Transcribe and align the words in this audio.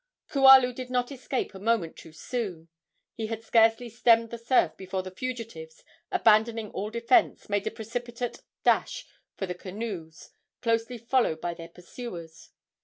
Kualu 0.31 0.73
did 0.73 0.89
not 0.89 1.11
escape 1.11 1.53
a 1.53 1.59
moment 1.59 1.95
too 1.95 2.11
soon. 2.11 2.69
He 3.13 3.27
had 3.27 3.43
scarcely 3.43 3.87
stemmed 3.87 4.31
the 4.31 4.39
surf 4.39 4.75
before 4.75 5.03
the 5.03 5.11
fugitives, 5.13 5.83
abandoning 6.11 6.71
all 6.71 6.89
defence, 6.89 7.47
made 7.49 7.67
a 7.67 7.69
precipitate 7.69 8.41
dash 8.63 9.05
for 9.37 9.45
the 9.45 9.53
canoes, 9.53 10.31
closely 10.59 10.97
followed 10.97 11.39
by 11.39 11.53
their 11.53 11.69
pursuers. 11.69 12.49